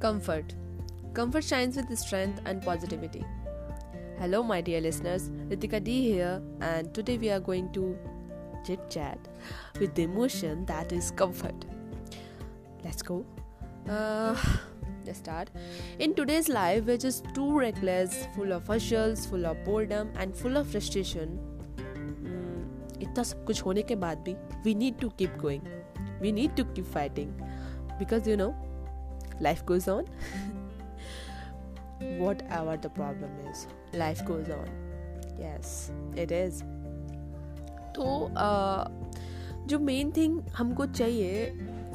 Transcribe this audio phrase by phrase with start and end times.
[0.00, 0.54] Comfort.
[1.14, 3.24] Comfort shines with strength and positivity.
[4.18, 5.30] Hello, my dear listeners.
[5.48, 7.98] Ritika D here, and today we are going to
[8.64, 9.18] chit chat
[9.80, 11.64] with the emotion that is comfort.
[12.84, 13.24] Let's go.
[13.88, 14.36] Uh,
[15.06, 15.50] let's start.
[15.98, 20.56] In today's life, which is too reckless, full of hustles, full of boredom, and full
[20.56, 21.38] of frustration,
[21.76, 25.62] mm, इतना सब कुछ होने के बाद भी we need to keep going.
[26.20, 27.32] We need to keep fighting
[27.98, 28.54] because you know
[29.40, 30.04] life goes on
[32.18, 34.68] whatever the problem is life goes on
[35.38, 36.62] yes it is
[37.96, 38.04] तो
[38.36, 38.88] uh,
[39.68, 41.46] जो main thing हमको चाहिए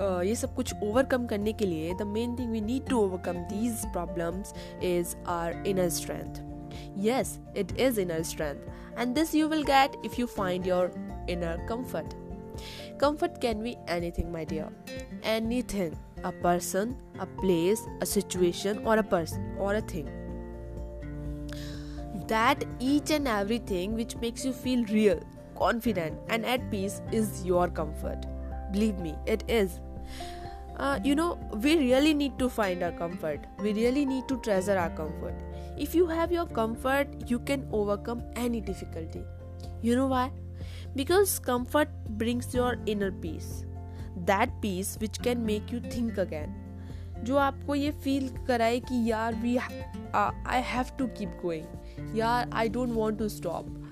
[0.00, 3.40] uh, ये सब कुछ ओवरकम करने के लिए the main thing we need to overcome
[3.52, 4.52] these problems
[4.84, 6.44] is our inner strength
[6.96, 10.90] yes it is inner strength and this you will get if you find your
[11.28, 12.14] inner comfort
[12.98, 14.68] comfort can be anything my dear
[15.22, 20.09] anything a person, a place, a situation, or a person or a thing.
[22.27, 25.19] That each and everything which makes you feel real,
[25.57, 28.25] confident, and at peace is your comfort.
[28.71, 29.79] Believe me, it is.
[30.77, 33.45] Uh, you know, we really need to find our comfort.
[33.59, 35.35] We really need to treasure our comfort.
[35.77, 39.23] If you have your comfort, you can overcome any difficulty.
[39.81, 40.31] You know why?
[40.95, 43.65] Because comfort brings your inner peace
[44.17, 46.57] that peace which can make you think again
[47.23, 52.69] जो आपको ये feel कराए कि यार we I have to keep going यार I
[52.69, 53.89] don't want to stop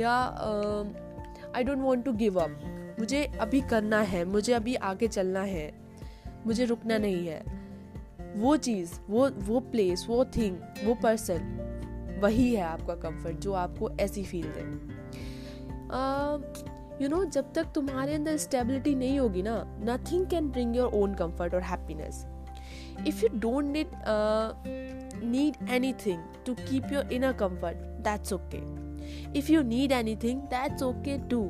[0.00, 0.14] या
[1.56, 2.60] I don't want to give up
[3.00, 5.72] मुझे अभी करना है मुझे अभी आगे चलना है
[6.46, 7.58] मुझे रुकना नहीं है।
[8.36, 13.90] वो चीज़ वो वो प्लेस वो थिंग वो पर्सन वही है आपका कंफर्ट जो आपको
[13.90, 14.98] ऐसी फील दे।
[15.88, 16.42] Uh,
[17.02, 21.14] यू नो जब तक तुम्हारे अंदर स्टेबिलिटी नहीं होगी ना nothing can bring your own
[21.14, 22.24] comfort और happiness
[23.06, 23.90] if you don't need
[25.24, 25.68] need
[26.06, 28.62] anything to keep your inner comfort that's okay
[29.38, 31.48] if you need anything that's okay too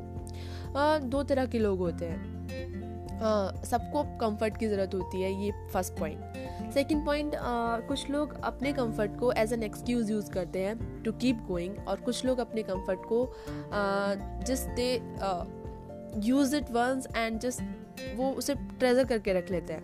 [1.05, 2.37] दो तरह के लोग होते हैं।
[3.19, 6.38] Uh, सबको कंफर्ट की ज़रूरत होती है ये फ़र्स्ट पॉइंट
[6.75, 7.35] सेकेंड पॉइंट
[7.89, 12.01] कुछ लोग अपने कंफर्ट को एज एन एक्सक्यूज़ यूज़ करते हैं टू कीप गोइंग और
[12.01, 13.25] कुछ लोग अपने कंफर्ट को
[14.47, 14.91] just they
[16.27, 19.83] use it once and just वो उसे ट्रेजर करके रख लेते हैं।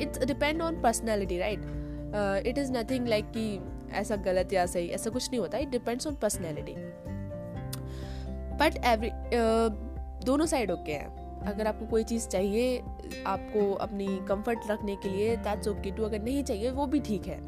[0.00, 1.60] It's depend on personality right
[2.46, 3.60] it is nothing like कि
[3.92, 6.74] ऐसा गलत या सही, ऐसा कुछ नहीं होता। It depends on personality
[8.60, 9.10] but every
[10.26, 12.78] दोनों साइड ओके हैं। अगर आपको कोई चीज़ चाहिए,
[13.26, 17.26] आपको अपनी कंफर्ट रखने के लिए दैट्स ओके टू अगर नहीं चाहिए, वो भी ठीक
[17.26, 17.38] है।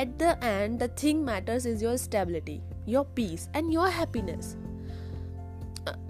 [0.00, 4.54] At the end the thing matters is your stability your peace and your happiness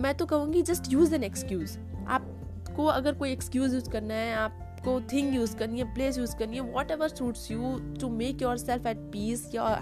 [0.00, 1.76] मैं तो कहूँगी जस्ट यूज़ एन एक्सक्यूज
[2.08, 6.56] आपको अगर कोई एक्सक्यूज यूज़ करना है, आपको थिंग यूज़ करनी है प्लेस यूज़ करनी
[6.56, 9.74] है whatever suits you to make yourself at peace या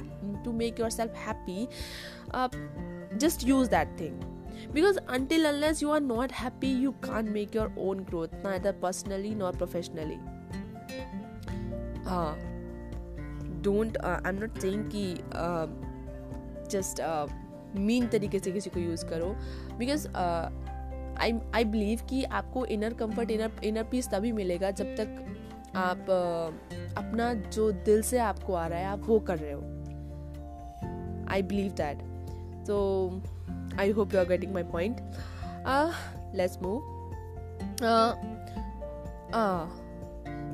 [0.45, 1.69] to make yourself happy
[3.19, 4.21] just use that thing
[4.73, 8.73] because until unless you are not happy you can make your own growth ना इधर
[8.83, 10.19] personally nor professionally
[12.05, 12.37] हाँ
[13.63, 15.15] don't I am not thing कि
[16.71, 17.01] just
[17.77, 19.35] mean तरीके से किसी को use करो.
[19.79, 25.25] Because I I believe कि आपको inner comfort inner inner peace तभी मिलेगा जब तक
[25.77, 29.61] आप uh, अपना जो दिल से आपको आ रहा है आप वो कर रहे हो.
[31.31, 31.99] आई बिलीव दैट
[32.67, 32.79] तो
[33.78, 35.00] I hope you are getting my point.
[35.65, 35.93] Uh,
[36.34, 36.56] let's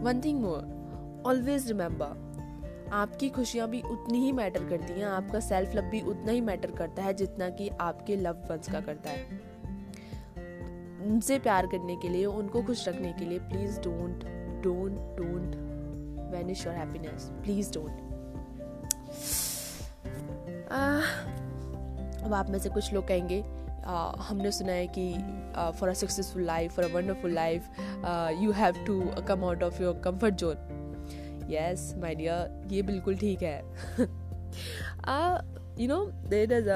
[0.02, 0.64] one thing more.
[1.24, 2.10] Always remember.
[2.92, 6.70] आपकी खुशियाँ भी उतनी ही मैटर करती हैं आपका सेल्फ लव भी उतना ही मैटर
[6.70, 9.22] करता है जितना कि आपके लव वंस का करता है
[11.06, 14.24] उनसे प्यार करने के लिए उनको खुश रखने के लिए please don't
[14.64, 15.56] don't don't
[16.34, 18.04] vanish your happiness please don't
[22.24, 23.42] अब आप में से कुछ लोग कहेंगे
[23.86, 25.12] हमने सुना है कि
[25.78, 27.68] for a successful life for a wonderful life
[28.42, 33.42] you have to come out of your comfort zone yes my dear ये बिल्कुल ठीक
[33.42, 33.58] है।
[35.80, 36.70] You know there is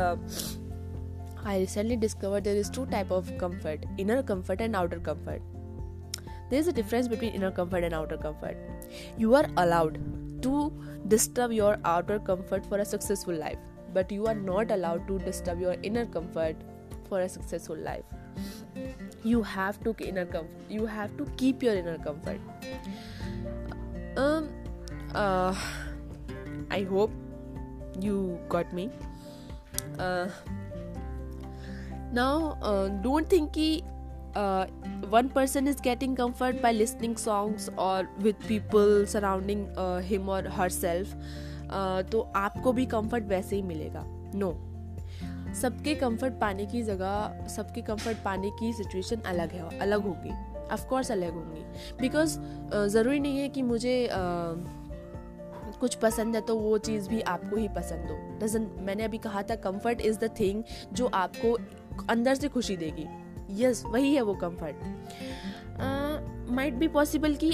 [1.47, 5.43] I recently discover there is two type of comfort inner comfort and outer comfort
[6.51, 9.99] there is a difference between inner comfort and outer comfort you are allowed
[10.43, 10.71] to
[11.07, 13.59] disturb your outer comfort for a successful life
[13.93, 16.57] but you are not allowed to disturb your inner comfort
[17.09, 18.05] for a successful life.
[19.25, 22.41] You have to inner comfort you have to keep your inner comfort.
[24.17, 24.51] Um
[25.15, 25.55] uh
[26.71, 27.11] i hope
[28.01, 28.91] you got me.
[29.99, 30.29] Uh
[32.13, 33.83] now uh, don't think कि
[34.35, 34.67] uh,
[35.11, 40.43] one person is getting comfort by listening songs or with people surrounding uh, him or
[40.43, 41.15] herself
[42.13, 44.05] तो आपको भी comfort वैसे ही मिलेगा.
[44.35, 44.51] No.
[45.55, 50.31] सबके comfort पाने की जगह सबके कंफर्ट पाने की सिचुएशन अलग है अलग होगी.
[50.73, 51.63] ऑफकोर्स अलग होंगी.
[52.01, 52.39] बिकॉज़
[52.89, 54.09] ज़रूरी नहीं है कि मुझे
[55.81, 58.17] कुछ पसंद है तो वो चीज़ भी आपको ही पसंद हो.
[58.39, 60.63] डजन मैंने अभी कहा था कंफर्ट इज़ द थिंग
[60.93, 61.57] जो आपको
[62.11, 63.07] अंदर से खुशी देगी.
[63.51, 64.77] यस yes, वही है वो कंफर्ट
[66.51, 67.51] माइट बी पॉसिबल कि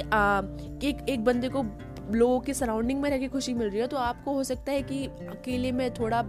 [0.88, 1.62] एक एक बंदे को
[2.12, 4.82] लोगों के सराउंडिंग में रह के खुशी मिल रही है तो आपको हो सकता है
[4.82, 6.22] कि अकेले में थोड़ा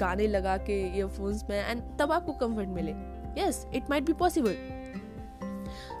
[0.00, 2.92] गाने लगा के ईयरफोन्स में एंड तब आपको कंफर्ट मिले।
[3.42, 4.56] Yes it might be possible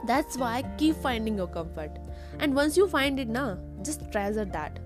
[0.06, 3.46] that's why keep finding your comfort and once you find it ना
[3.80, 4.78] just treasure that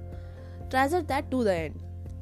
[0.70, 1.76] treasure that to the end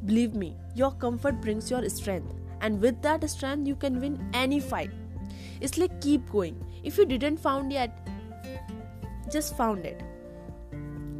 [0.05, 4.61] believe me your comfort brings your strength and with that strength you can win any
[4.61, 7.73] fight इसलिए keep going if you didn't found
[9.33, 10.16] just found it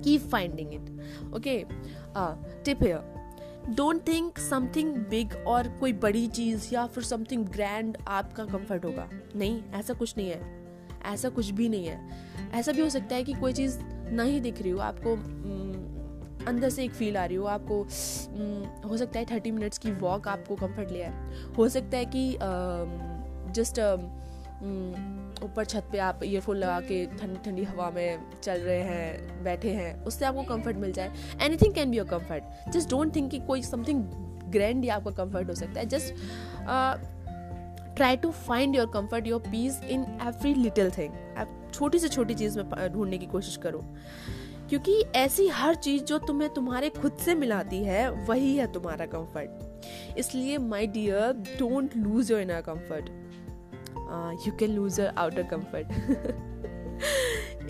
[0.07, 0.91] Keep finding it.
[1.35, 1.65] Okay.
[2.15, 3.05] Uh, tip here.
[3.69, 9.09] Don't think something big और कोई बड़ी चीज़ या फिर something grand आपका comfort होगा
[9.37, 10.41] नहीं ऐसा कुछ नहीं है
[11.05, 13.79] ऐसा कुछ भी नहीं है ऐसा भी हो सकता है कि कोई चीज़
[14.13, 15.15] नहीं दिख रही हो आपको
[16.47, 17.81] अंदर से एक फील आ रही हो आपको
[18.89, 22.37] हो सकता है थर्टी मिनट्स की वॉक आपको कंफर्ट ले आए हो सकता है कि
[23.53, 23.81] जस्ट
[25.45, 29.71] ऊपर छत पे आप ईयरफोन लगा के ठंडी ठंडी हवा में चल रहे हैं, बैठे
[29.71, 31.13] हैं, उससे आपको कंफर्ट मिल जाए।
[31.43, 34.03] Anything can be your comfort just don't think कि कोई समथिंग
[34.53, 36.15] ग्रैंड या आपका कंफर्ट हो सकता है। Just
[37.97, 42.35] try to find your comfort your peace in every little thing आप छोटी से छोटी
[42.35, 43.85] चीज़ में ढूँढने की कोशिश करो।
[44.69, 50.19] क्योंकि ऐसी हर चीज़ जो तुम्हें तुम्हारे खुद से मिलाती है, वही है तुम्हारा कंफर्ट
[50.19, 53.11] इसलिए my dear don't lose your inner comfort
[54.46, 55.88] You can lose your outer comfort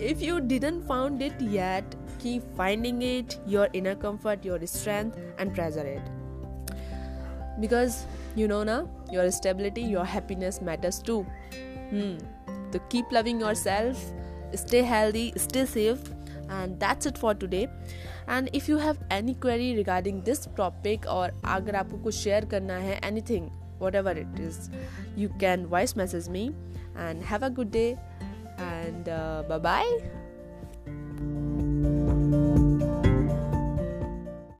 [0.00, 5.54] if you didn't found it yet keep finding it your inner comfort your strength and
[5.54, 6.10] treasure it
[7.60, 8.04] because
[8.36, 11.22] you know now your stability your happiness matters too
[11.90, 12.16] hmm.
[12.72, 14.04] so keep loving yourself
[14.54, 16.10] stay healthy stay safe
[16.48, 17.66] and that's it for today
[18.28, 21.24] and if you have any query regarding this topic or
[21.56, 24.69] agar aapko kuch share karna hai anything whatever it is
[25.15, 26.53] you can voice message me
[26.95, 27.97] and have a good day
[28.57, 30.16] and uh, bye bye